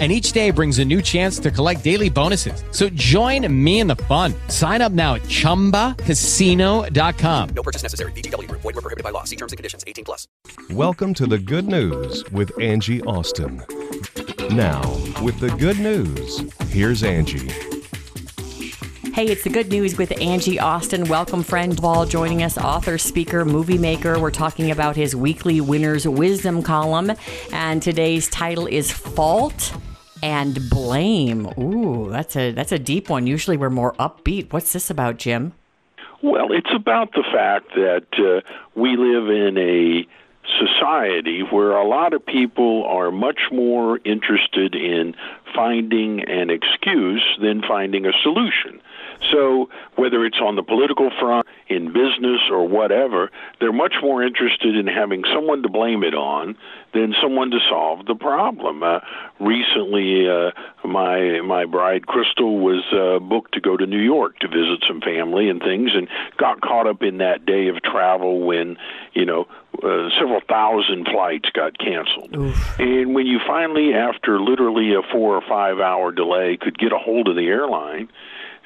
[0.00, 2.64] and each day brings a new chance to collect daily bonuses.
[2.72, 4.34] So join me in the fun.
[4.48, 7.48] Sign up now at ChumbaCasino.com.
[7.54, 8.10] No purchase necessary.
[8.12, 8.50] VGW.
[8.50, 9.22] Void were prohibited by law.
[9.22, 9.84] See terms and conditions.
[9.86, 10.26] 18 plus.
[10.70, 13.62] Welcome to the good news with Angie Austin.
[14.50, 14.82] Now,
[15.22, 17.73] with the good news, here's Angie.
[19.14, 21.04] Hey, it's the good news with Angie Austin.
[21.04, 24.18] Welcome, friend Stovall, joining us, author, speaker, movie maker.
[24.18, 27.12] We're talking about his weekly Winner's Wisdom column,
[27.52, 29.72] and today's title is Fault
[30.20, 31.46] and Blame.
[31.56, 33.28] Ooh, that's a that's a deep one.
[33.28, 34.52] Usually we're more upbeat.
[34.52, 35.52] What's this about, Jim?
[36.20, 38.40] Well, it's about the fact that uh,
[38.74, 40.08] we live in a
[40.58, 45.14] society where a lot of people are much more interested in
[45.54, 48.80] finding an excuse than finding a solution.
[49.32, 54.76] So, whether it's on the political front, in business, or whatever, they're much more interested
[54.76, 56.56] in having someone to blame it on
[56.92, 58.82] than someone to solve the problem.
[58.82, 59.00] Uh,
[59.40, 60.50] recently, uh,
[60.86, 65.00] my my bride Crystal was uh, booked to go to New York to visit some
[65.00, 66.06] family and things, and
[66.36, 68.76] got caught up in that day of travel when
[69.14, 69.46] you know
[69.82, 72.36] uh, several thousand flights got canceled.
[72.36, 72.78] Oof.
[72.78, 76.98] And when you finally, after literally a four or five hour delay, could get a
[76.98, 78.08] hold of the airline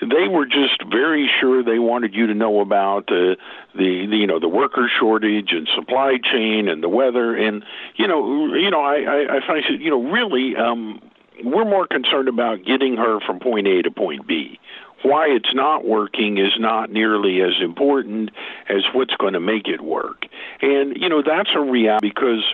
[0.00, 3.34] they were just very sure they wanted you to know about uh,
[3.74, 7.64] the, the you know the worker shortage and supply chain and the weather and
[7.96, 11.00] you know you know I I, I find you know really um,
[11.44, 14.58] we're more concerned about getting her from point A to point B.
[15.02, 18.30] Why it's not working is not nearly as important
[18.68, 20.26] as what's going to make it work.
[20.60, 22.44] And you know that's a reality because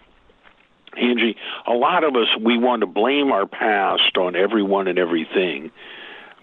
[0.97, 1.37] Angie,
[1.67, 5.71] a lot of us we want to blame our past on everyone and everything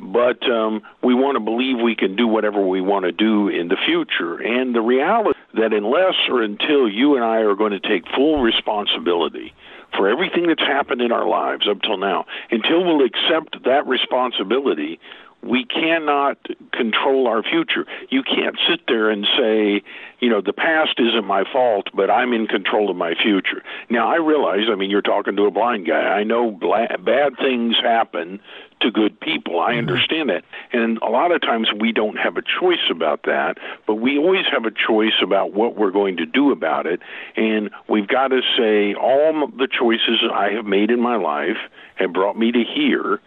[0.01, 3.67] but um, we want to believe we can do whatever we want to do in
[3.67, 4.37] the future.
[4.37, 8.41] And the reality that unless or until you and I are going to take full
[8.41, 9.53] responsibility
[9.95, 14.99] for everything that's happened in our lives up till now, until we'll accept that responsibility,
[15.43, 16.37] we cannot
[16.71, 17.85] control our future.
[18.09, 19.83] You can't sit there and say,
[20.19, 23.63] you know, the past isn't my fault, but I'm in control of my future.
[23.89, 25.95] Now, I realize, I mean, you're talking to a blind guy.
[25.95, 28.39] I know bad things happen
[28.81, 29.59] to good people.
[29.59, 29.79] I mm-hmm.
[29.79, 30.43] understand that.
[30.71, 34.45] And a lot of times we don't have a choice about that, but we always
[34.51, 37.01] have a choice about what we're going to do about it.
[37.35, 41.57] And we've got to say, all the choices I have made in my life
[41.95, 43.19] have brought me to here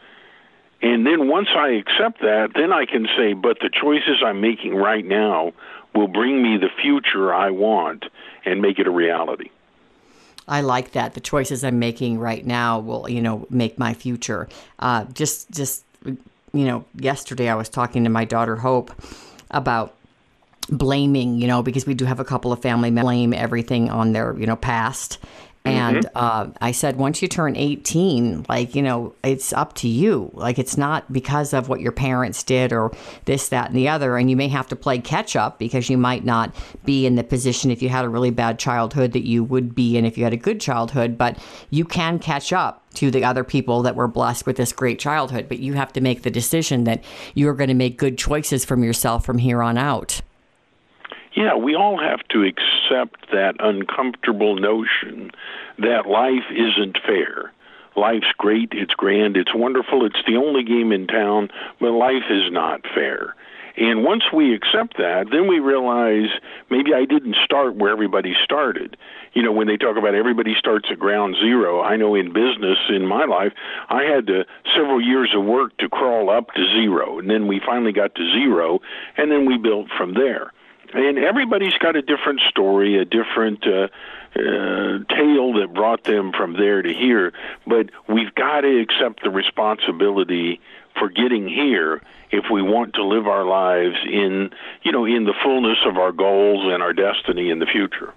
[0.84, 4.74] and then once I accept that, then I can say, but the choices I'm making
[4.74, 5.54] right now
[5.94, 8.04] will bring me the future I want
[8.44, 9.48] and make it a reality.
[10.46, 11.14] I like that.
[11.14, 14.48] The choices I'm making right now will, you know, make my future.
[14.78, 18.92] Uh, just, just, you know, yesterday I was talking to my daughter Hope
[19.50, 19.94] about
[20.68, 24.12] blaming, you know, because we do have a couple of family members blame everything on
[24.12, 25.18] their, you know, past.
[25.66, 26.16] And mm-hmm.
[26.16, 30.30] uh, I said, once you turn 18, like, you know, it's up to you.
[30.34, 32.92] Like, it's not because of what your parents did or
[33.24, 34.18] this, that, and the other.
[34.18, 36.54] And you may have to play catch up because you might not
[36.84, 39.96] be in the position if you had a really bad childhood that you would be
[39.96, 41.16] in if you had a good childhood.
[41.16, 41.38] But
[41.70, 45.48] you can catch up to the other people that were blessed with this great childhood.
[45.48, 48.84] But you have to make the decision that you're going to make good choices from
[48.84, 50.20] yourself from here on out.
[51.34, 55.32] Yeah, we all have to accept that uncomfortable notion
[55.78, 57.52] that life isn't fair.
[57.96, 61.48] Life's great, it's grand, it's wonderful, it's the only game in town,
[61.80, 63.34] but life is not fair.
[63.76, 66.30] And once we accept that, then we realize
[66.70, 68.96] maybe I didn't start where everybody started.
[69.32, 72.78] You know, when they talk about everybody starts at ground zero, I know in business
[72.88, 73.52] in my life,
[73.88, 74.44] I had to,
[74.76, 77.18] several years of work to crawl up to zero.
[77.18, 78.78] And then we finally got to zero,
[79.16, 80.52] and then we built from there
[80.94, 83.88] and everybody's got a different story, a different uh,
[84.36, 87.32] uh, tale that brought them from there to here.
[87.66, 90.60] But we've got to accept the responsibility
[90.98, 94.50] for getting here if we want to live our lives in,
[94.82, 98.12] you know, in the fullness of our goals and our destiny in the future.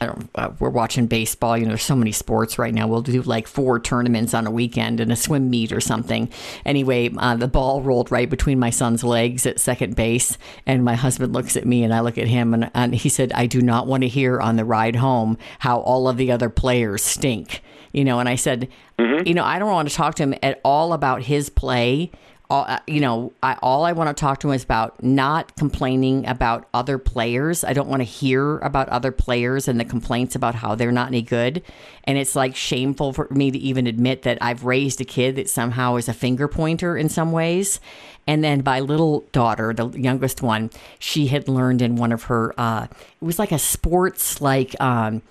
[0.00, 1.56] Uh, we're watching baseball.
[1.56, 2.86] You know, there's so many sports right now.
[2.86, 6.30] We'll do like four tournaments on a weekend and a swim meet or something.
[6.64, 10.94] Anyway, uh, the ball rolled right between my son's legs at second base, and my
[10.94, 13.60] husband looks at me and I look at him, and, and he said, "I do
[13.60, 17.62] not want to hear on the ride home how all of the other players stink."
[17.92, 18.68] You know, and I said,
[18.98, 19.24] mm-hmm.
[19.24, 22.10] you know, I don't want to talk to him at all about his play
[22.50, 25.56] all, uh, you know, I, all I want to talk to him is about not
[25.56, 27.64] complaining about other players.
[27.64, 31.08] I don't want to hear about other players and the complaints about how they're not
[31.08, 31.62] any good.
[32.04, 35.48] And it's like shameful for me to even admit that I've raised a kid that
[35.48, 37.80] somehow is a finger pointer in some ways.
[38.26, 42.54] And then my little daughter, the youngest one, she had learned in one of her,
[42.58, 45.22] uh, it was like a sports, like, um,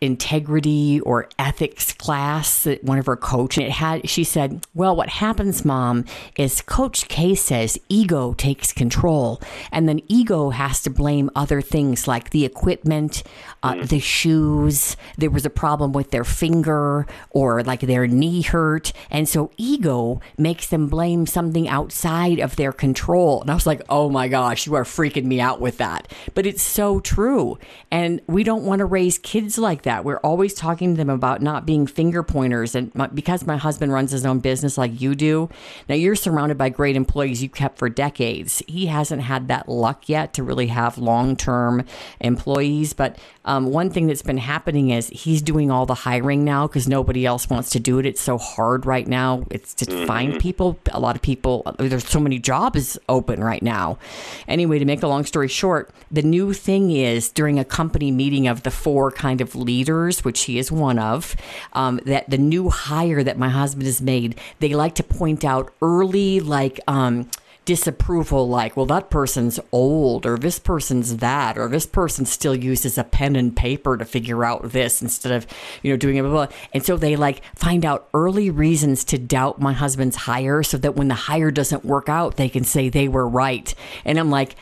[0.00, 5.08] integrity or ethics class that one of her coach it had she said well what
[5.08, 6.04] happens mom
[6.36, 9.40] is coach k says ego takes control
[9.72, 13.22] and then ego has to blame other things like the equipment
[13.62, 18.92] uh, the shoes there was a problem with their finger or like their knee hurt
[19.10, 23.82] and so ego makes them blame something outside of their control and i was like
[23.88, 27.58] oh my gosh you are freaking me out with that but it's so true
[27.90, 29.87] and we don't want to raise kids like that.
[30.04, 32.74] We're always talking to them about not being finger pointers.
[32.74, 35.48] And my, because my husband runs his own business like you do,
[35.88, 38.62] now you're surrounded by great employees you kept for decades.
[38.68, 41.84] He hasn't had that luck yet to really have long term
[42.20, 42.92] employees.
[42.92, 46.86] But um, one thing that's been happening is he's doing all the hiring now because
[46.86, 48.04] nobody else wants to do it.
[48.04, 49.44] It's so hard right now.
[49.50, 50.78] It's to find people.
[50.92, 53.98] A lot of people, there's so many jobs open right now.
[54.46, 58.46] Anyway, to make a long story short, the new thing is during a company meeting
[58.46, 59.77] of the four kind of leaders,
[60.24, 61.36] which he is one of,
[61.72, 65.72] um, that the new hire that my husband has made, they like to point out
[65.80, 67.28] early, like, um,
[67.68, 72.96] disapproval like well that person's old or this person's that or this person still uses
[72.96, 75.46] a pen and paper to figure out this instead of
[75.82, 76.56] you know doing it blah, blah.
[76.72, 80.96] and so they like find out early reasons to doubt my husband's hire so that
[80.96, 83.74] when the hire doesn't work out they can say they were right
[84.06, 84.56] and i'm like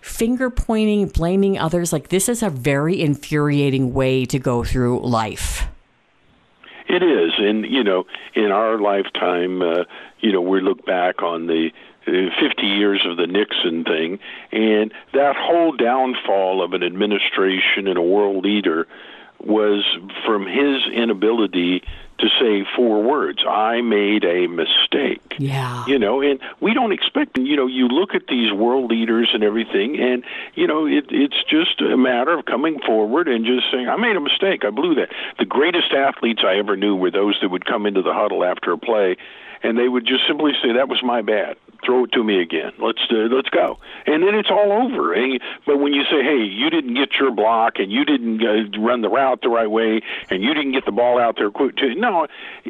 [0.00, 5.66] finger pointing blaming others like this is a very infuriating way to go through life.
[6.88, 8.04] It is, and you know,
[8.34, 9.84] in our lifetime, uh,
[10.20, 11.70] you know, we look back on the
[12.06, 12.10] uh,
[12.40, 14.18] 50 years of the Nixon thing,
[14.52, 18.86] and that whole downfall of an administration and a world leader
[19.40, 19.84] was
[20.24, 21.82] from his inability
[22.18, 25.36] to say four words I made a mistake.
[25.38, 25.86] Yeah.
[25.86, 29.44] You know, and we don't expect, you know, you look at these world leaders and
[29.44, 30.24] everything, and,
[30.54, 34.16] you know, it, it's just a matter of coming forward and just saying, I made
[34.16, 34.64] a mistake.
[34.64, 35.10] I blew that.
[35.38, 38.72] The greatest athletes I ever knew were those that would come into the huddle after
[38.72, 39.16] a play,
[39.62, 41.56] and they would just simply say, That was my bad.
[41.84, 42.72] Throw it to me again.
[42.78, 45.14] Let's uh, let's go, and then it's all over.
[45.14, 48.78] And, but when you say, "Hey, you didn't get your block, and you didn't uh,
[48.80, 51.76] run the route the right way, and you didn't get the ball out there quick,"
[51.76, 52.26] to, no,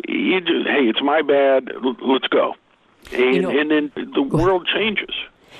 [0.06, 1.70] you just, hey, it's my bad.
[1.74, 2.54] L- let's go,
[3.12, 5.14] and You know- and then the world changes.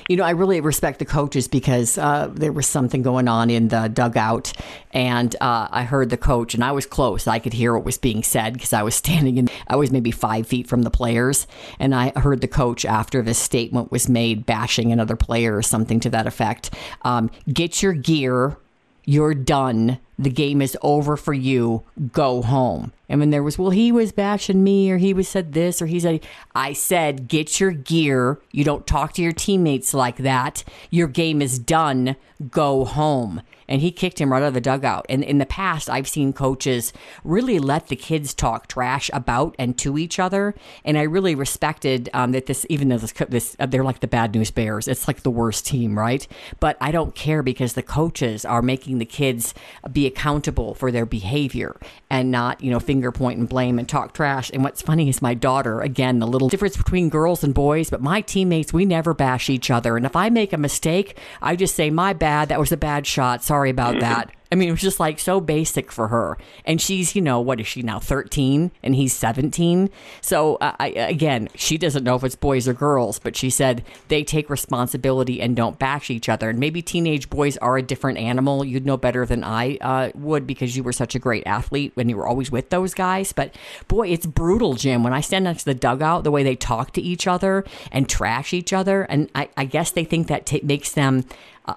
[0.09, 3.69] You know, I really respect the coaches because uh, there was something going on in
[3.69, 4.55] the dugout,
[4.93, 7.27] and uh, I heard the coach, and I was close.
[7.27, 9.51] I could hear what was being said because I was standing in.
[9.67, 11.47] I was maybe five feet from the players,
[11.79, 16.01] and I heard the coach after this statement was made, bashing another player or something
[16.01, 16.73] to that effect.
[17.03, 18.57] Um, Get your gear.
[19.05, 19.99] You're done.
[20.19, 21.85] The game is over for you.
[22.13, 22.93] Go home.
[23.09, 25.87] And when there was, well, he was bashing me, or he was said this, or
[25.87, 28.41] he said, I said, get your gear.
[28.51, 30.63] You don't talk to your teammates like that.
[30.91, 32.17] Your game is done.
[32.51, 33.41] Go home.
[33.67, 35.07] And he kicked him right out of the dugout.
[35.09, 36.93] And in the past, I've seen coaches
[37.25, 40.55] really let the kids talk trash about and to each other.
[40.85, 44.07] And I really respected um, that this, even though this, this uh, they're like the
[44.07, 46.27] bad news bears, it's like the worst team, right?
[46.61, 49.53] But I don't care because the coaches are making the kids
[49.93, 51.79] be accountable for their behavior
[52.11, 54.51] and not, you know, finger point and blame and talk trash.
[54.53, 58.03] And what's funny is my daughter, again, the little difference between girls and boys, but
[58.03, 59.97] my teammates, we never bash each other.
[59.97, 63.07] And if I make a mistake, I just say, my bad, that was a bad
[63.07, 63.45] shot.
[63.45, 64.33] Sorry about that.
[64.51, 66.39] I mean, it was just like so basic for her.
[66.65, 69.91] And she's, you know, what is she now, 13 and he's 17?
[70.23, 73.85] So, uh, I, again, she doesn't know if it's boys or girls, but she said
[74.09, 76.49] they take responsibility and don't bash each other.
[76.49, 78.65] And maybe teenage boys are a different animal.
[78.65, 82.09] You'd know better than I uh, would because you were such a great athlete when
[82.09, 83.33] you were always with those guys.
[83.33, 83.55] But
[83.87, 85.03] boy, it's brutal, Jim.
[85.03, 88.09] When I stand next to the dugout, the way they talk to each other and
[88.09, 89.03] trash each other.
[89.03, 91.25] And I, I guess they think that ta makes them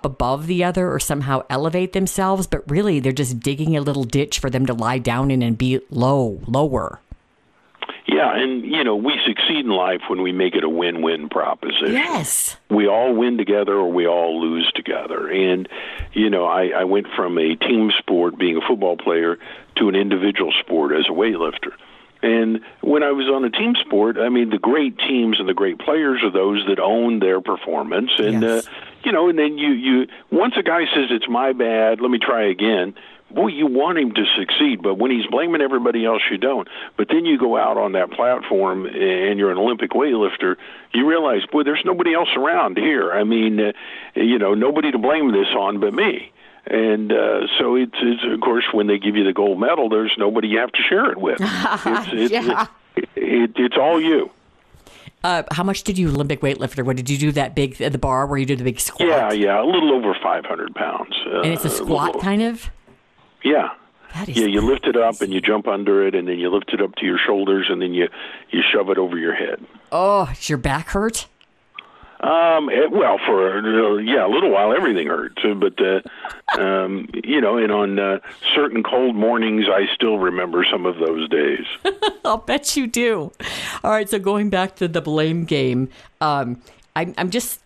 [0.04, 4.40] above the other or somehow elevate themselves, but really they're just digging a little ditch
[4.40, 7.00] for them to lie down in and be low, lower.
[8.08, 11.94] Yeah, and you know, we succeed in life when we make it a win-win proposition.
[11.94, 12.58] Yes.
[12.70, 15.28] we all win together or we all lose together.
[15.28, 15.70] And,
[16.14, 19.38] you know, I, I went from a team sport, being a football player,
[19.78, 21.74] to an individual sport as a weightlifter.
[22.24, 25.54] And when I was on a team sport, I mean, the great teams and the
[25.54, 28.12] great players are those that own their performance.
[28.18, 28.68] And, Yes.
[28.68, 28.70] uh,
[29.04, 32.20] you know, and then you, you, once a guy says, it's my bad, let me
[32.20, 32.94] try again,
[33.34, 36.68] boy, you want him to succeed, but when he's blaming everybody else, you don't.
[36.98, 40.58] But then you go out on that platform and you're an Olympic weightlifter,
[40.94, 43.12] you realize, boy, there's nobody else around here.
[43.12, 43.72] I mean, uh,
[44.16, 46.31] you know, nobody to blame this on but me.
[46.68, 50.14] And uh, so it's, it's, of course, when they give you the gold medal, there's
[50.18, 51.40] nobody you have to share it with.
[51.42, 52.68] It's, it's, Yeah.
[52.96, 54.30] it, it, it's all you.
[55.24, 56.84] Uh, how much did you Olympic weightlifter?
[56.86, 59.08] What did you do that big at the bar where you do the big squat?
[59.08, 61.16] Yeah, yeah, a little over 500 pounds.
[61.28, 62.70] Uh, And it's a squat little- kind of.
[63.44, 63.70] Yeah.
[64.14, 66.50] That is Yeah, you lift it up and you jump under it, and then you
[66.50, 68.08] lift it up to your shoulders, and then you
[68.50, 69.64] you shove it over your head.
[69.92, 71.28] Oh, does your back hurt?
[72.22, 77.42] Um, it, well, for uh, yeah, a little while everything hurts, but uh, um, you
[77.42, 78.20] know, and on uh,
[78.54, 81.66] certain cold mornings, I still remember some of those days.
[82.26, 83.32] I'll bet you do.
[83.84, 85.90] All right, so going back to the blame game,
[86.22, 86.62] um,
[86.96, 87.60] I, I'm just.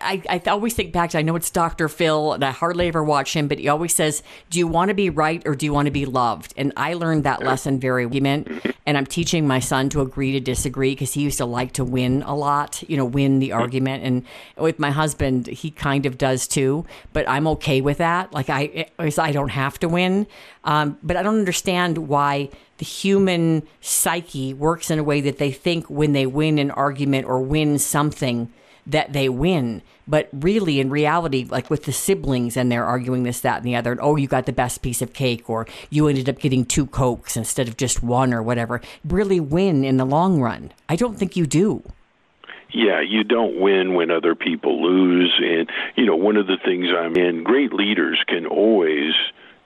[0.00, 1.88] I, I always think back to I know it's Dr.
[1.88, 4.94] Phil and I hardly ever watch him, but he always says, "Do you want to
[4.94, 8.06] be right or do you want to be loved?" And I learned that lesson very
[8.06, 8.48] meant,
[8.86, 11.84] and I'm teaching my son to agree to disagree because he used to like to
[11.84, 14.04] win a lot, you know, win the argument.
[14.04, 14.24] And
[14.56, 18.32] with my husband, he kind of does too, but I'm okay with that.
[18.32, 20.26] Like I, I don't have to win,
[20.64, 25.50] um, but I don't understand why the human psyche works in a way that they
[25.50, 28.52] think when they win an argument or win something
[28.88, 29.82] that they win.
[30.08, 33.76] But really, in reality, like with the siblings and they're arguing this, that, and the
[33.76, 36.64] other, and oh, you got the best piece of cake, or you ended up getting
[36.64, 40.72] two Cokes instead of just one, or whatever, really win in the long run.
[40.88, 41.82] I don't think you do.
[42.70, 45.38] Yeah, you don't win when other people lose.
[45.42, 49.12] And, you know, one of the things I'm in, great leaders can always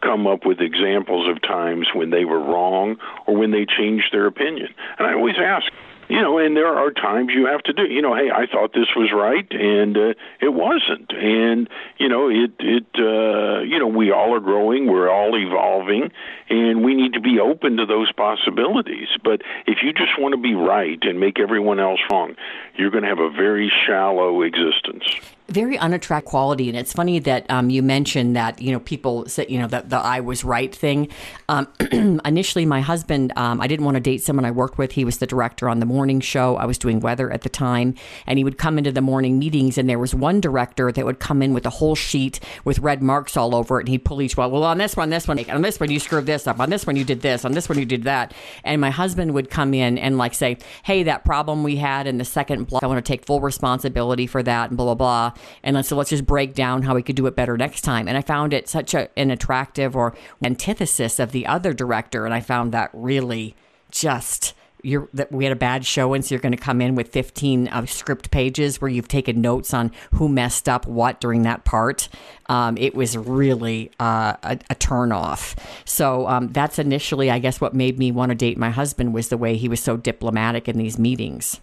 [0.00, 4.26] come up with examples of times when they were wrong or when they changed their
[4.26, 4.68] opinion.
[4.98, 5.70] And I always ask,
[6.12, 8.74] you know, and there are times you have to do, you know, hey, I thought
[8.74, 11.10] this was right and uh, it wasn't.
[11.10, 16.12] And, you know, it, it, uh, you know, we all are growing, we're all evolving,
[16.50, 19.08] and we need to be open to those possibilities.
[19.24, 22.36] But if you just want to be right and make everyone else wrong,
[22.76, 25.04] you're going to have a very shallow existence.
[25.52, 29.46] Very unattractive quality and it's funny that um, you mentioned that you know people say
[29.48, 31.08] you know that the i was right thing.
[31.48, 31.68] Um,
[32.24, 34.92] initially my husband um, i didn't want to date someone i worked with.
[34.92, 36.56] He was the director on the morning show.
[36.56, 37.94] I was doing weather at the time
[38.26, 41.20] and he would come into the morning meetings and there was one director that would
[41.20, 44.22] come in with a whole sheet with red marks all over it and he'd pull
[44.22, 46.60] each one well on this one this one on this one you screwed this up.
[46.60, 47.44] On this one you did this.
[47.44, 48.34] On this one you did that.
[48.64, 52.18] And my husband would come in and like say hey that problem we had in
[52.18, 55.41] the second block i want to take full responsibility for that and blah blah blah
[55.62, 58.08] and then, so let's just break down how we could do it better next time.
[58.08, 62.34] And I found it such a, an attractive or antithesis of the other director, and
[62.34, 63.54] I found that really
[63.90, 66.94] just you're that we had a bad show and so you're going to come in
[66.94, 71.42] with 15 uh, script pages where you've taken notes on who messed up what during
[71.42, 72.08] that part.
[72.46, 77.60] Um, it was really uh, a, a turn off so um, that's initially i guess
[77.60, 80.68] what made me want to date my husband was the way he was so diplomatic
[80.68, 81.60] in these meetings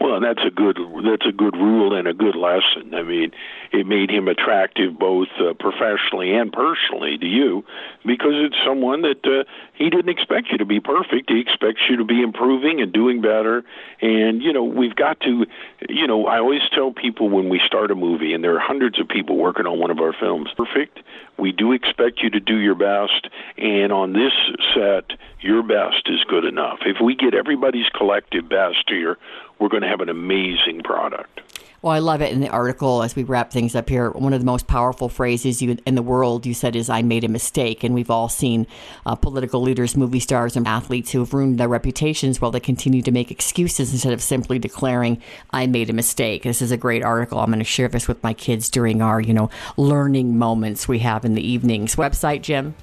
[0.00, 2.94] Well, that's a good that's a good rule and a good lesson.
[2.94, 3.32] I mean,
[3.70, 7.64] it made him attractive both uh, professionally and personally to you
[8.06, 11.28] because it's someone that uh, he didn't expect you to be perfect.
[11.28, 13.62] He expects you to be improving and doing better.
[14.00, 15.44] And you know, we've got to,
[15.90, 18.98] you know, I always tell people when we start a movie, and there are hundreds
[18.98, 20.48] of people working on one of our films.
[20.56, 21.00] Perfect.
[21.38, 23.28] We do expect you to do your best,
[23.58, 24.32] and on this
[24.74, 26.80] set, your best is good enough.
[26.86, 29.18] If we get everybody's collective best here,
[29.60, 31.42] we're going to have an amazing product.
[31.82, 34.10] Well, I love it in the article as we wrap things up here.
[34.10, 37.24] One of the most powerful phrases you in the world you said is "I made
[37.24, 38.66] a mistake," and we've all seen
[39.06, 43.00] uh, political leaders, movie stars, and athletes who have ruined their reputations while they continue
[43.00, 47.02] to make excuses instead of simply declaring "I made a mistake." This is a great
[47.02, 47.38] article.
[47.38, 49.48] I'm going to share this with my kids during our, you know,
[49.78, 51.96] learning moments we have in the evenings.
[51.96, 52.74] Website, Jim.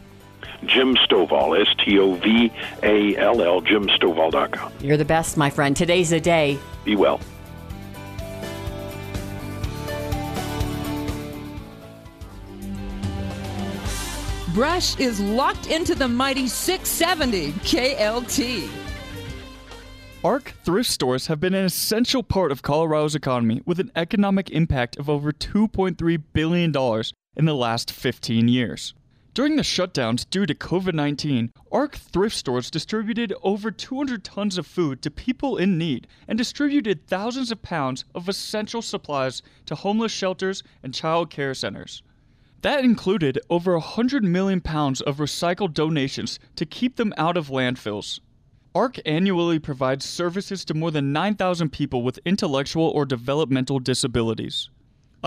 [0.66, 2.52] Jim Stovall, S T O V
[2.84, 4.74] A L L, jimstovall.com.
[4.82, 5.76] You're the best, my friend.
[5.76, 6.58] Today's the day.
[6.84, 7.20] Be well.
[14.54, 18.68] Brush is locked into the mighty 670 KLTT.
[20.24, 24.98] ARC thrift stores have been an essential part of Colorado's economy with an economic impact
[24.98, 26.74] of over $2.3 billion
[27.36, 28.96] in the last 15 years.
[29.38, 34.66] During the shutdowns due to COVID 19, ARC thrift stores distributed over 200 tons of
[34.66, 40.12] food to people in need and distributed thousands of pounds of essential supplies to homeless
[40.12, 42.02] shelters and child care centers.
[42.64, 48.20] That included over 100 million pounds of recycled donations to keep them out of landfills.
[48.74, 54.72] ARC annually provides services to more than 9,000 people with intellectual or developmental disabilities.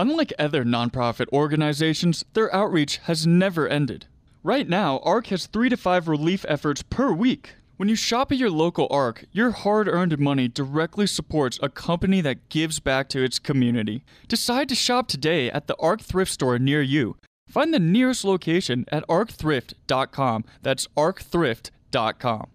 [0.01, 4.07] Unlike other nonprofit organizations, their outreach has never ended.
[4.43, 7.53] Right now, ARC has three to five relief efforts per week.
[7.77, 12.19] When you shop at your local ARC, your hard earned money directly supports a company
[12.21, 14.03] that gives back to its community.
[14.27, 17.17] Decide to shop today at the ARC thrift store near you.
[17.47, 20.45] Find the nearest location at arcthrift.com.
[20.63, 22.47] That's arcthrift.com.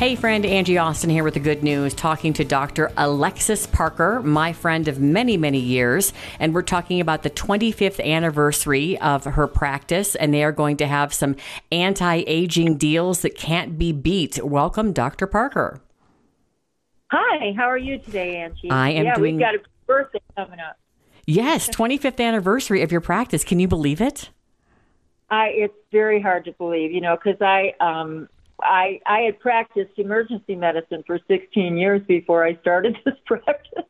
[0.00, 2.90] Hey, friend, Angie Austin here with the good news, talking to Dr.
[2.96, 6.14] Alexis Parker, my friend of many, many years.
[6.38, 10.86] And we're talking about the 25th anniversary of her practice, and they are going to
[10.86, 11.36] have some
[11.70, 14.42] anti aging deals that can't be beat.
[14.42, 15.26] Welcome, Dr.
[15.26, 15.82] Parker.
[17.10, 18.70] Hi, how are you today, Angie?
[18.70, 20.78] I am yeah, doing- we've got a birthday coming up.
[21.26, 23.44] Yes, 25th anniversary of your practice.
[23.44, 24.30] Can you believe it?
[25.28, 28.30] I it's very hard to believe, you know, because I um
[28.62, 33.84] I I had practiced emergency medicine for 16 years before I started this practice.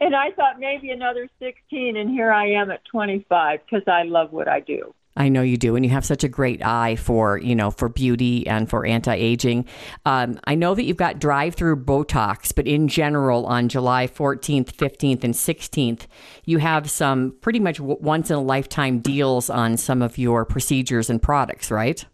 [0.00, 4.32] and I thought maybe another 16 and here I am at 25 because I love
[4.32, 4.94] what I do.
[5.16, 7.88] I know you do, and you have such a great eye for you know for
[7.88, 9.66] beauty and for anti aging.
[10.06, 14.72] Um, I know that you've got drive through Botox, but in general, on July 14th,
[14.72, 16.06] 15th, and 16th,
[16.44, 21.10] you have some pretty much once in a lifetime deals on some of your procedures
[21.10, 22.04] and products, right?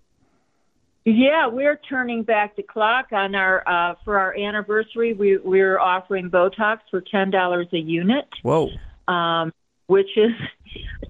[1.08, 5.14] Yeah, we're turning back the clock on our uh for our anniversary.
[5.14, 8.28] We we're offering Botox for $10 a unit.
[8.42, 8.70] Whoa!
[9.08, 9.52] um,
[9.86, 10.32] which is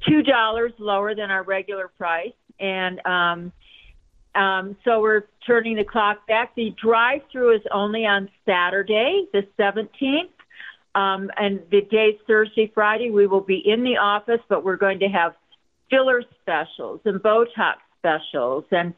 [0.07, 2.33] two dollars lower than our regular price.
[2.61, 3.53] And um,
[4.35, 6.55] um, so we're turning the clock back.
[6.55, 10.31] The drive-through is only on Saturday, the seventeenth.
[10.95, 14.99] Um, and the days Thursday, Friday, we will be in the office, but we're going
[15.01, 15.35] to have
[15.91, 18.95] filler specials and Botox specials and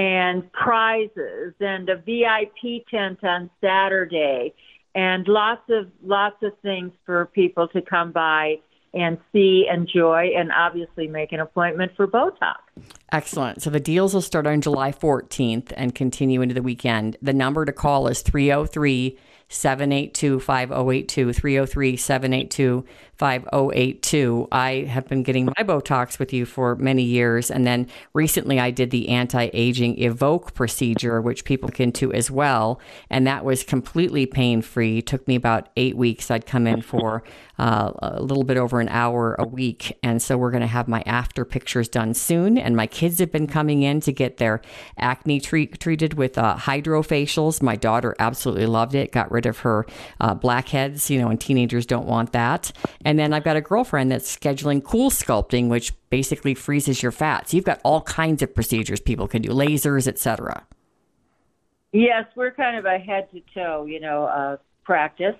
[0.00, 4.54] and prizes and a VIP tent on Saturday
[4.94, 8.54] and lots of lots of things for people to come by
[8.94, 12.56] and see, enjoy, and obviously make an appointment for Botox.
[13.12, 13.62] Excellent.
[13.62, 17.18] So the deals will start on July 14th and continue into the weekend.
[17.20, 21.32] The number to call is 303 782 5082.
[21.34, 22.84] 303 782
[23.20, 24.48] 5082.
[24.50, 27.50] I have been getting my Botox with you for many years.
[27.50, 32.30] And then recently I did the anti aging Evoke procedure, which people can do as
[32.30, 32.80] well.
[33.10, 35.02] And that was completely pain free.
[35.02, 36.30] Took me about eight weeks.
[36.30, 37.22] I'd come in for
[37.60, 39.98] uh, a little bit over an hour a week.
[40.02, 42.56] And so we're going to have my after pictures done soon.
[42.56, 44.62] And my kids have been coming in to get their
[44.96, 47.60] acne treat, treated with uh, HydraFacials.
[47.60, 49.84] My daughter absolutely loved it, got rid of her
[50.20, 52.72] uh, blackheads, you know, and teenagers don't want that.
[53.04, 57.54] And then I've got a girlfriend that's scheduling cool sculpting, which basically freezes your fats.
[57.54, 60.66] You've got all kinds of procedures people can do, lasers, etc.
[61.92, 65.34] Yes, we're kind of a head to toe, you know, uh, practice.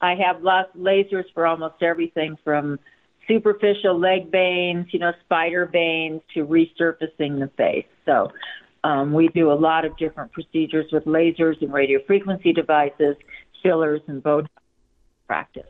[0.00, 2.78] I have lots of lasers for almost everything from
[3.26, 7.86] superficial leg veins, you know, spider veins to resurfacing the face.
[8.04, 8.30] So
[8.84, 13.16] um, we do a lot of different procedures with lasers and radio frequency devices,
[13.62, 14.48] fillers, and Botox
[15.26, 15.66] practice.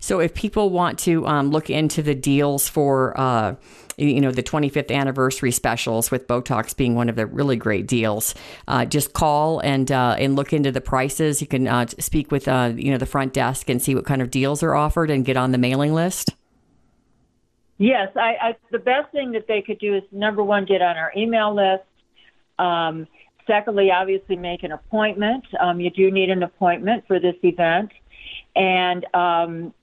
[0.00, 3.56] So if people want to um, look into the deals for, uh,
[3.96, 8.34] you know, the 25th anniversary specials with Botox being one of the really great deals,
[8.68, 11.40] uh, just call and uh, and look into the prices.
[11.40, 14.22] You can uh, speak with uh, you know the front desk and see what kind
[14.22, 16.30] of deals are offered and get on the mailing list.
[17.78, 20.96] Yes, I, I the best thing that they could do is number one, get on
[20.96, 21.84] our email list.
[22.58, 23.06] Um,
[23.46, 25.44] secondly, obviously make an appointment.
[25.58, 27.90] Um, you do need an appointment for this event,
[28.56, 29.74] and um,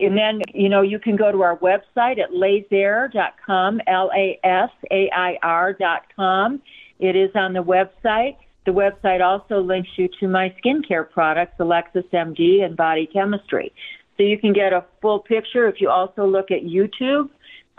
[0.00, 4.70] and then you know you can go to our website at lasair.com, l a s
[4.90, 6.60] a i r dot com.
[6.98, 8.36] It is on the website.
[8.64, 13.72] The website also links you to my skincare products, Alexis MD and Body Chemistry.
[14.16, 15.68] So you can get a full picture.
[15.68, 17.28] If you also look at YouTube,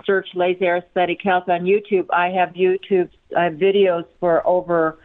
[0.06, 2.06] search Lasair Aesthetic Health on YouTube.
[2.13, 4.99] I have YouTube uh, videos for over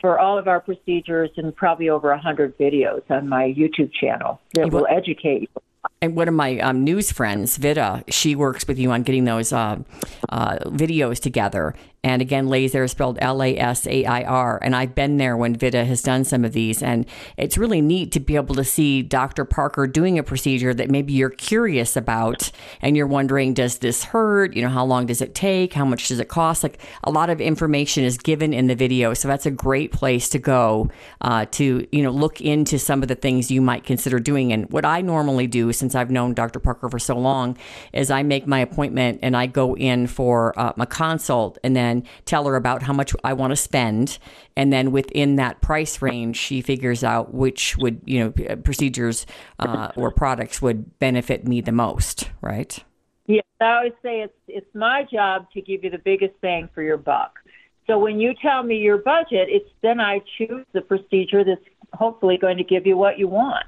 [0.00, 4.38] for all of our procedures and probably over a hundred videos on my YouTube channel
[4.52, 5.48] that will educate you.
[6.04, 9.54] And one of my um, news friends, Vida, she works with you on getting those
[9.54, 9.78] uh,
[10.28, 11.74] uh, videos together.
[12.04, 14.58] And again, Lasair is spelled L A S A I R.
[14.60, 16.82] And I've been there when Vida has done some of these.
[16.82, 17.06] And
[17.38, 19.46] it's really neat to be able to see Dr.
[19.46, 24.54] Parker doing a procedure that maybe you're curious about and you're wondering, does this hurt?
[24.54, 25.72] You know, how long does it take?
[25.72, 26.62] How much does it cost?
[26.62, 29.14] Like a lot of information is given in the video.
[29.14, 30.90] So that's a great place to go
[31.22, 34.52] uh, to, you know, look into some of the things you might consider doing.
[34.52, 36.60] And what I normally do, since I've known Dr.
[36.60, 37.56] Parker for so long,
[37.92, 42.04] is I make my appointment and I go in for uh, a consult and then
[42.24, 44.18] tell her about how much I want to spend.
[44.56, 49.26] And then within that price range, she figures out which would, you know, procedures
[49.58, 52.78] uh, or products would benefit me the most, right?
[53.26, 56.82] Yes, I always say it's it's my job to give you the biggest bang for
[56.82, 57.38] your buck.
[57.86, 61.60] So when you tell me your budget, it's then I choose the procedure that's
[61.92, 63.64] hopefully going to give you what you want.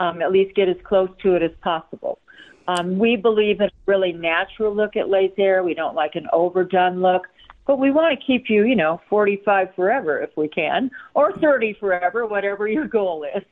[0.00, 2.18] Um, at least get as close to it as possible.
[2.66, 5.64] Um, we believe in a really natural look at Lasair.
[5.64, 7.26] We don't like an overdone look,
[7.66, 11.76] but we want to keep you, you know, 45 forever if we can, or 30
[11.78, 13.42] forever, whatever your goal is.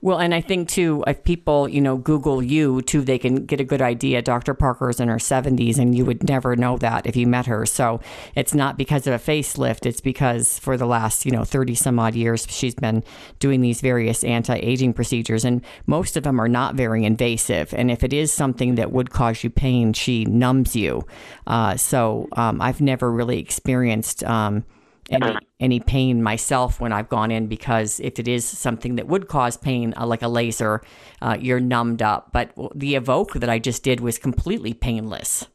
[0.00, 3.60] Well, and I think too, if people, you know, Google you too, they can get
[3.60, 4.22] a good idea.
[4.22, 4.54] Dr.
[4.54, 7.66] Parker's in her 70s, and you would never know that if you met her.
[7.66, 8.00] So
[8.34, 11.98] it's not because of a facelift, it's because for the last, you know, 30 some
[11.98, 13.02] odd years, she's been
[13.38, 17.74] doing these various anti aging procedures, and most of them are not very invasive.
[17.74, 21.06] And if it is something that would cause you pain, she numbs you.
[21.46, 24.22] Uh, so um, I've never really experienced.
[24.24, 24.64] Um,
[25.10, 29.28] any any pain myself when I've gone in because if it is something that would
[29.28, 30.82] cause pain, uh, like a laser,
[31.20, 32.30] uh, you're numbed up.
[32.32, 35.46] But the evoke that I just did was completely painless.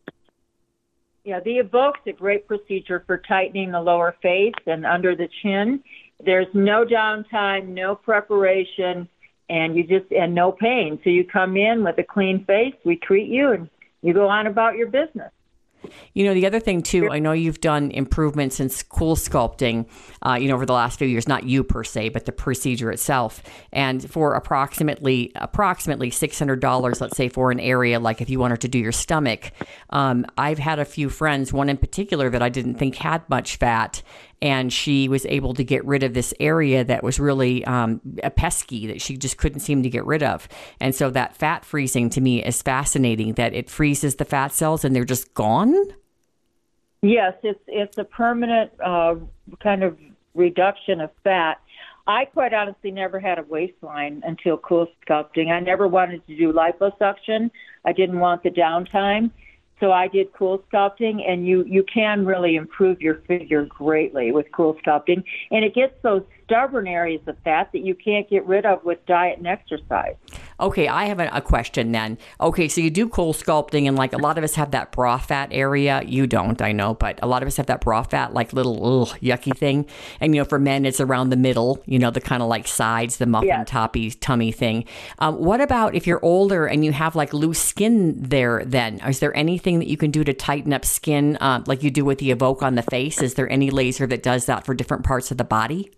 [1.24, 5.82] Yeah, the evoke's a great procedure for tightening the lower face and under the chin.
[6.24, 9.08] There's no downtime, no preparation,
[9.50, 11.00] and you just and no pain.
[11.04, 13.70] So you come in with a clean face, we treat you, and
[14.02, 15.32] you go on about your business.
[16.14, 19.88] You know, the other thing too, I know you've done improvements in cool sculpting,
[20.22, 21.28] uh, you know, over the last few years.
[21.28, 23.42] Not you per se, but the procedure itself.
[23.72, 28.40] And for approximately approximately six hundred dollars, let's say for an area like if you
[28.40, 29.52] wanted to do your stomach,
[29.90, 33.58] um, I've had a few friends, one in particular that I didn't think had much
[33.58, 34.02] fat,
[34.44, 38.30] and she was able to get rid of this area that was really um, a
[38.30, 40.50] pesky that she just couldn't seem to get rid of.
[40.82, 44.84] And so that fat freezing to me is fascinating that it freezes the fat cells
[44.84, 45.74] and they're just gone.
[47.02, 49.16] Yes, it's it's a permanent uh,
[49.62, 49.98] kind of
[50.36, 51.62] reduction of fat.
[52.06, 55.52] I quite honestly never had a waistline until cool sculpting.
[55.52, 57.50] I never wanted to do liposuction.
[57.86, 59.32] I didn't want the downtime.
[59.80, 64.52] So I did cool sculpting, and you you can really improve your figure greatly with
[64.52, 68.64] cool sculpting, and it gets those stubborn areas of fat that you can't get rid
[68.64, 70.16] of with diet and exercise.
[70.60, 72.20] Okay, I have a, a, question then.
[72.40, 75.18] Okay, so you do cool sculpting, and like a lot of us have that bra
[75.18, 76.04] fat area.
[76.06, 79.02] You don't, I know, but a lot of us have that bra fat, like little
[79.02, 79.88] ugh, yucky thing.
[80.20, 81.82] And you know, for men, it's around the middle.
[81.88, 83.68] You know, the kind of like sides, the muffin yes.
[83.68, 84.86] toppy tummy thing.
[85.18, 88.64] Um, what about if you're older and you have like loose skin there?
[88.64, 91.90] Then is there anything that you can do to tighten up skin, uh, like you
[91.90, 93.22] do with the Evoke on the face?
[93.24, 95.92] Is there any laser that does that for different parts of the body?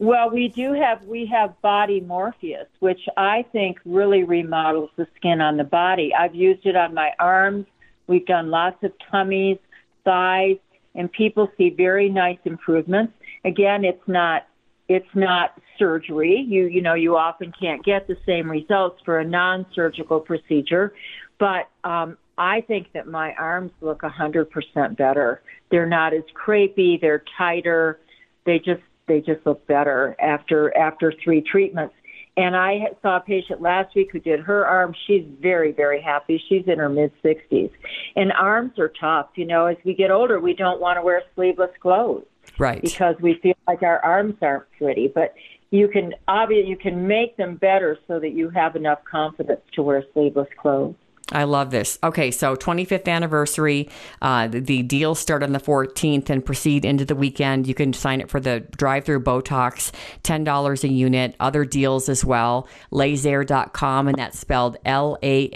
[0.00, 5.42] Well, we do have we have body Morpheus, which I think really remodels the skin
[5.42, 6.14] on the body.
[6.18, 7.66] I've used it on my arms.
[8.06, 9.58] We've done lots of tummies,
[10.02, 10.56] thighs,
[10.94, 13.12] and people see very nice improvements.
[13.44, 14.46] Again, it's not
[14.88, 16.46] it's not surgery.
[16.48, 20.94] You you know you often can't get the same results for a non-surgical procedure,
[21.38, 25.42] but um, I think that my arms look a hundred percent better.
[25.70, 26.98] They're not as crepey.
[26.98, 28.00] They're tighter.
[28.46, 31.94] They just they just look better after after three treatments.
[32.36, 34.96] And I saw a patient last week who did her arms.
[35.06, 36.40] She's very, very happy.
[36.48, 37.70] She's in her mid 60s.
[38.14, 39.30] And arms are tough.
[39.34, 42.24] You know, as we get older, we don't want to wear sleeveless clothes.
[42.56, 42.80] Right.
[42.80, 45.10] Because we feel like our arms aren't pretty.
[45.12, 45.34] But
[45.70, 49.82] you can obviously you can make them better so that you have enough confidence to
[49.82, 50.94] wear sleeveless clothes.
[51.32, 51.98] I love this.
[52.02, 53.88] Okay, so 25th anniversary.
[54.20, 57.68] Uh, the, the deals start on the 14th and proceed into the weekend.
[57.68, 59.92] You can sign up for the drive-through Botox,
[60.24, 61.36] $10 a unit.
[61.38, 62.66] Other deals as well.
[62.92, 65.52] Lasair.com, and that's spelled L-A-S-A-I-R.com.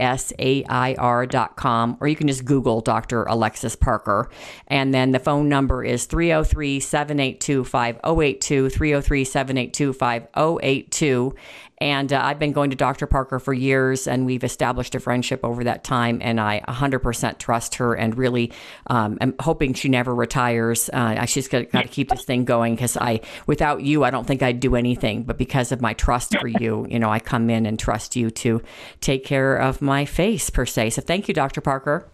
[2.00, 3.24] Or you can just Google Dr.
[3.24, 4.30] Alexis Parker.
[4.68, 11.34] And then the phone number is 303-782-5082, 303-782-5082.
[11.78, 13.06] And uh, I've been going to Dr.
[13.06, 16.20] Parker for years, and we've established a friendship over that time.
[16.22, 18.52] And I 100% trust her, and really
[18.86, 20.88] um, am hoping she never retires.
[20.92, 24.26] Uh, she's got, got to keep this thing going because I, without you, I don't
[24.26, 25.24] think I'd do anything.
[25.24, 28.30] But because of my trust for you, you know, I come in and trust you
[28.30, 28.62] to
[29.00, 30.90] take care of my face per se.
[30.90, 31.60] So thank you, Dr.
[31.60, 32.08] Parker.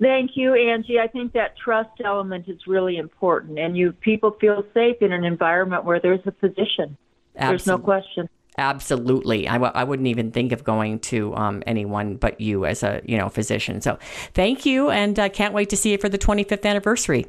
[0.00, 1.00] Thank you, Angie.
[1.00, 5.24] I think that trust element is really important, and you people feel safe in an
[5.24, 6.96] environment where there's a physician.
[7.34, 7.48] Absolutely.
[7.48, 8.28] There's no question.
[8.58, 9.46] Absolutely.
[9.46, 13.00] I w- I wouldn't even think of going to um, anyone but you as a,
[13.04, 13.80] you know, physician.
[13.80, 13.98] So
[14.34, 14.90] thank you.
[14.90, 17.26] And I uh, can't wait to see you for the 25th anniversary.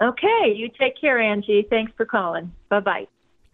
[0.00, 0.54] Okay.
[0.56, 1.66] You take care, Angie.
[1.68, 2.52] Thanks for calling.
[2.70, 3.06] Bye bye.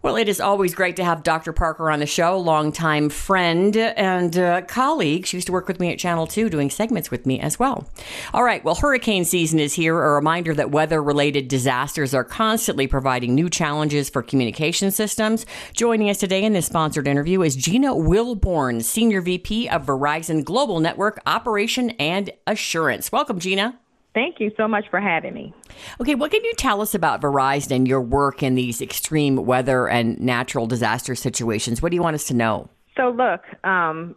[0.07, 1.53] Well, it is always great to have Dr.
[1.53, 5.27] Parker on the show, longtime friend and uh, colleague.
[5.27, 7.91] She used to work with me at Channel 2 doing segments with me as well.
[8.33, 10.01] All right, well, hurricane season is here.
[10.01, 15.45] A reminder that weather related disasters are constantly providing new challenges for communication systems.
[15.73, 20.79] Joining us today in this sponsored interview is Gina Wilborn, Senior VP of Verizon Global
[20.79, 23.11] Network Operation and Assurance.
[23.11, 23.77] Welcome, Gina.
[24.17, 25.53] Thank you so much for having me.
[26.01, 29.87] Okay, what can you tell us about Verizon and your work in these extreme weather
[29.89, 31.83] and natural disaster situations?
[31.83, 32.71] What do you want us to know?
[32.97, 34.17] So, look, um,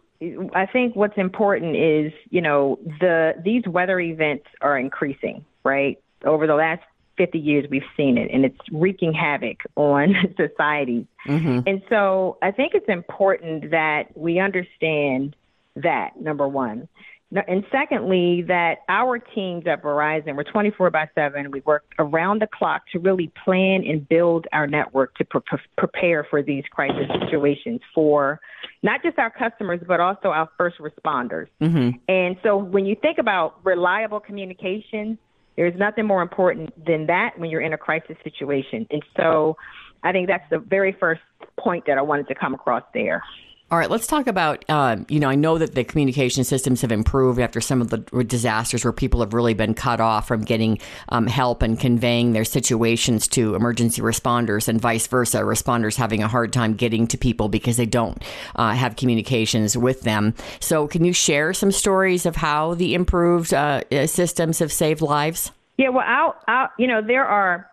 [0.54, 6.02] I think what's important is, you know, the these weather events are increasing, right?
[6.24, 6.80] Over the last
[7.18, 11.06] 50 years, we've seen it, and it's wreaking havoc on society.
[11.26, 11.60] Mm-hmm.
[11.66, 15.36] And so, I think it's important that we understand
[15.76, 16.88] that number one.
[17.32, 21.50] And secondly, that our teams at Verizon, we're 24 by 7.
[21.52, 25.40] We work around the clock to really plan and build our network to pre-
[25.78, 28.40] prepare for these crisis situations for
[28.82, 31.46] not just our customers, but also our first responders.
[31.60, 31.90] Mm-hmm.
[32.08, 35.16] And so when you think about reliable communication,
[35.56, 38.88] there's nothing more important than that when you're in a crisis situation.
[38.90, 39.56] And so
[40.02, 41.20] I think that's the very first
[41.58, 43.22] point that I wanted to come across there.
[43.70, 44.64] All right, let's talk about.
[44.68, 47.98] Uh, you know, I know that the communication systems have improved after some of the
[48.24, 50.80] disasters where people have really been cut off from getting
[51.10, 55.38] um, help and conveying their situations to emergency responders, and vice versa.
[55.42, 58.20] Responders having a hard time getting to people because they don't
[58.56, 60.34] uh, have communications with them.
[60.58, 65.52] So, can you share some stories of how the improved uh, systems have saved lives?
[65.76, 67.69] Yeah, well, I'll, I'll, you know, there are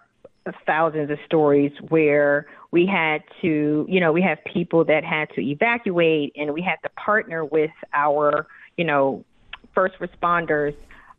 [0.66, 5.42] thousands of stories where we had to, you know, we have people that had to
[5.42, 9.24] evacuate and we had to partner with our, you know,
[9.74, 10.76] first responders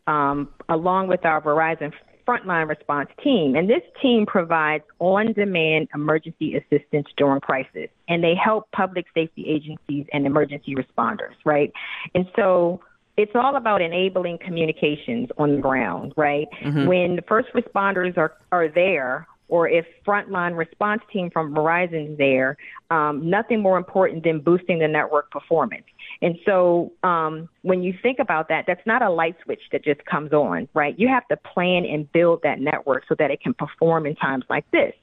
[0.06, 1.92] um, along with our Verizon
[2.26, 3.56] frontline response team.
[3.56, 7.88] And this team provides on demand emergency assistance during crisis.
[8.08, 11.72] And they help public safety agencies and emergency responders, right?
[12.14, 12.80] And so
[13.18, 16.46] it's all about enabling communications on the ground, right?
[16.62, 16.86] Mm-hmm.
[16.86, 22.18] When the first responders are, are there, or if frontline response team from Verizon is
[22.18, 22.56] there,
[22.90, 25.84] um, nothing more important than boosting the network performance.
[26.22, 30.04] And so um, when you think about that, that's not a light switch that just
[30.04, 30.96] comes on, right?
[30.98, 34.44] You have to plan and build that network so that it can perform in times
[34.48, 34.94] like this.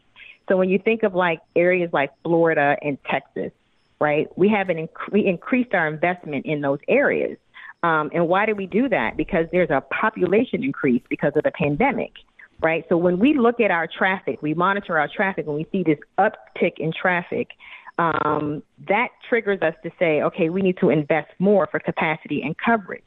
[0.47, 3.51] So when you think of like areas like Florida and Texas,
[3.99, 7.38] right, we have an inc- we increased our investment in those areas.
[7.85, 9.15] Um, and why do we do that?
[9.15, 12.11] Because there's a population increase because of the pandemic
[12.61, 12.85] right?
[12.89, 15.99] So when we look at our traffic, we monitor our traffic, and we see this
[16.17, 17.49] uptick in traffic,
[17.97, 22.55] um, that triggers us to say, okay, we need to invest more for capacity and
[22.58, 23.03] coverage.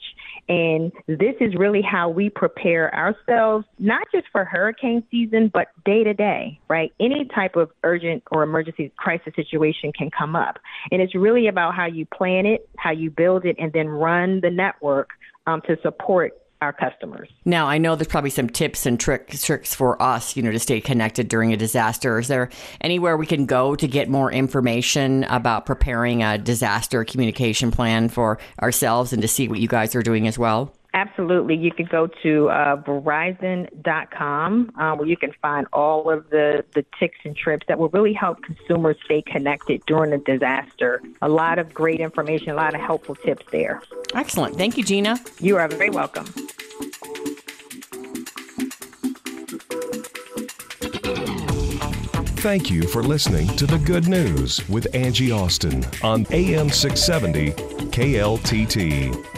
[0.49, 6.05] And this is really how we prepare ourselves, not just for hurricane season, but day
[6.05, 6.93] to day, right?
[6.99, 10.59] Any type of urgent or emergency crisis situation can come up.
[10.91, 14.41] And it's really about how you plan it, how you build it, and then run
[14.41, 15.11] the network
[15.47, 17.29] um, to support our customers.
[17.45, 20.59] Now, I know there's probably some tips and tricks tricks for us, you know, to
[20.59, 22.19] stay connected during a disaster.
[22.19, 27.71] Is there anywhere we can go to get more information about preparing a disaster communication
[27.71, 30.75] plan for ourselves and to see what you guys are doing as well?
[30.95, 31.55] Absolutely.
[31.55, 36.85] You can go to uh, Verizon.com uh, where you can find all of the, the
[36.99, 41.03] ticks and trips that will really help consumers stay connected during a disaster.
[41.21, 43.83] A lot of great information, a lot of helpful tips there.
[44.15, 44.57] Excellent.
[44.57, 45.19] Thank you, Gina.
[45.41, 46.27] You are very welcome.
[52.39, 57.51] Thank you for listening to The Good News with Angie Austin on AM 670
[57.91, 59.38] KLTT.